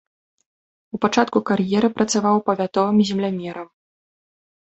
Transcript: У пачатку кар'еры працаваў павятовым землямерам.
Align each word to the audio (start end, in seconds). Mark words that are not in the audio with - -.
У 0.97 0.99
пачатку 1.03 1.37
кар'еры 1.49 1.89
працаваў 1.97 2.37
павятовым 2.49 2.97
землямерам. 3.11 3.67